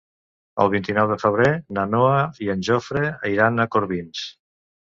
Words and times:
El 0.63 0.69
vint-i-nou 0.75 1.11
de 1.11 1.17
febrer 1.23 1.51
na 1.79 1.85
Noa 1.91 2.17
i 2.47 2.51
en 2.57 2.65
Jofre 2.71 3.07
iran 3.35 3.67
a 3.67 3.71
Corbins. 3.77 4.27